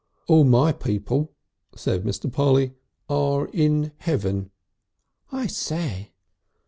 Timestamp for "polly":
2.33-2.73